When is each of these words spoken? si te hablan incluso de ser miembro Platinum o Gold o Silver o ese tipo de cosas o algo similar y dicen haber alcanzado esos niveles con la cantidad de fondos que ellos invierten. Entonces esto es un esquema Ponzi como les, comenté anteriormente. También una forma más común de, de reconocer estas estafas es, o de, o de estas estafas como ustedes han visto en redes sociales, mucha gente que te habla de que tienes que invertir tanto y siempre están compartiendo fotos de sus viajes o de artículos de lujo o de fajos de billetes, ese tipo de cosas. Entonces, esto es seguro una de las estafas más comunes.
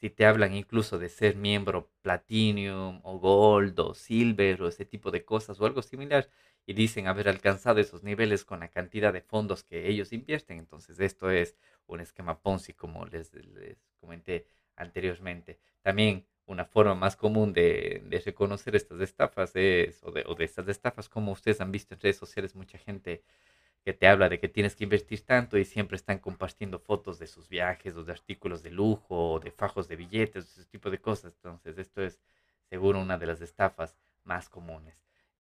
si 0.00 0.10
te 0.10 0.26
hablan 0.26 0.54
incluso 0.54 0.98
de 0.98 1.08
ser 1.08 1.36
miembro 1.36 1.90
Platinum 2.02 3.00
o 3.02 3.18
Gold 3.18 3.78
o 3.80 3.94
Silver 3.94 4.62
o 4.62 4.68
ese 4.68 4.84
tipo 4.84 5.10
de 5.10 5.24
cosas 5.24 5.60
o 5.60 5.66
algo 5.66 5.82
similar 5.82 6.28
y 6.66 6.74
dicen 6.74 7.06
haber 7.06 7.28
alcanzado 7.28 7.80
esos 7.80 8.02
niveles 8.02 8.44
con 8.44 8.60
la 8.60 8.68
cantidad 8.68 9.12
de 9.12 9.22
fondos 9.22 9.62
que 9.64 9.88
ellos 9.88 10.12
invierten. 10.12 10.58
Entonces 10.58 11.00
esto 11.00 11.30
es 11.30 11.56
un 11.86 12.00
esquema 12.00 12.40
Ponzi 12.40 12.74
como 12.74 13.06
les, 13.06 13.30
comenté 14.00 14.46
anteriormente. 14.76 15.58
También 15.82 16.26
una 16.46 16.64
forma 16.64 16.94
más 16.94 17.16
común 17.16 17.52
de, 17.52 18.02
de 18.06 18.20
reconocer 18.20 18.76
estas 18.76 19.00
estafas 19.00 19.52
es, 19.54 20.02
o 20.04 20.10
de, 20.12 20.24
o 20.26 20.34
de 20.34 20.44
estas 20.44 20.68
estafas 20.68 21.08
como 21.08 21.32
ustedes 21.32 21.60
han 21.60 21.72
visto 21.72 21.94
en 21.94 22.00
redes 22.00 22.16
sociales, 22.16 22.54
mucha 22.54 22.78
gente 22.78 23.24
que 23.86 23.94
te 23.94 24.08
habla 24.08 24.28
de 24.28 24.40
que 24.40 24.48
tienes 24.48 24.76
que 24.76 24.84
invertir 24.84 25.24
tanto 25.24 25.56
y 25.58 25.64
siempre 25.64 25.96
están 25.96 26.18
compartiendo 26.18 26.80
fotos 26.80 27.20
de 27.20 27.28
sus 27.28 27.48
viajes 27.48 27.96
o 27.96 28.04
de 28.04 28.12
artículos 28.12 28.64
de 28.64 28.72
lujo 28.72 29.34
o 29.34 29.40
de 29.40 29.52
fajos 29.52 29.88
de 29.88 29.96
billetes, 29.96 30.44
ese 30.58 30.66
tipo 30.66 30.90
de 30.90 31.00
cosas. 31.00 31.34
Entonces, 31.36 31.78
esto 31.78 32.02
es 32.02 32.20
seguro 32.68 33.00
una 33.00 33.16
de 33.18 33.26
las 33.28 33.40
estafas 33.42 33.96
más 34.24 34.48
comunes. 34.48 35.00